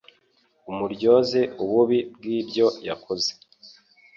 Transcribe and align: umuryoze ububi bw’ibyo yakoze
umuryoze 0.71 1.39
ububi 1.63 1.99
bw’ibyo 2.15 2.67
yakoze 2.87 3.31